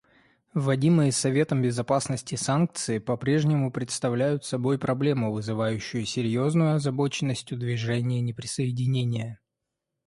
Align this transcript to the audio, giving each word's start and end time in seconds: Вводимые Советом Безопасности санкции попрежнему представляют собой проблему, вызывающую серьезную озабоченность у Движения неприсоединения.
Вводимые 0.55 1.11
Советом 1.11 1.61
Безопасности 1.61 2.33
санкции 2.33 2.97
попрежнему 2.97 3.71
представляют 3.71 4.43
собой 4.43 4.79
проблему, 4.79 5.31
вызывающую 5.31 6.07
серьезную 6.07 6.73
озабоченность 6.73 7.51
у 7.51 7.55
Движения 7.55 8.19
неприсоединения. 8.19 9.39